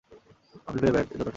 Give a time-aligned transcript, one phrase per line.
[0.67, 1.29] আফিফের ব্যাটে যতটা